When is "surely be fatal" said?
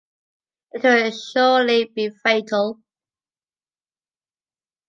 1.11-2.81